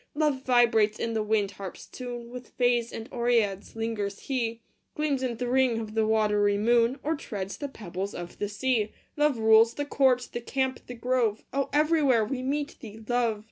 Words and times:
Love 0.15 0.41
vibrates 0.41 0.97
in 0.97 1.13
the 1.13 1.21
wind 1.21 1.51
harp 1.51 1.75
s 1.75 1.85
tune 1.85 2.31
With 2.31 2.47
fays 2.49 2.91
and 2.91 3.07
oreads 3.11 3.75
lingers 3.75 4.21
he 4.21 4.63
Gleams 4.95 5.21
in 5.21 5.37
th 5.37 5.47
ring 5.47 5.77
of 5.77 5.93
the 5.93 6.07
watery 6.07 6.57
moon, 6.57 6.99
Or 7.03 7.15
treads 7.15 7.57
the 7.57 7.67
pebbles 7.69 8.15
of 8.15 8.39
the 8.39 8.49
sea. 8.49 8.93
Love 9.15 9.37
rules" 9.37 9.75
the 9.75 9.85
court, 9.85 10.29
the 10.33 10.41
camp, 10.41 10.79
the 10.87 10.95
grove" 10.95 11.43
Oh, 11.53 11.69
everywhere 11.71 12.25
we 12.25 12.41
meet 12.41 12.77
thee, 12.79 12.99
Love 13.07 13.39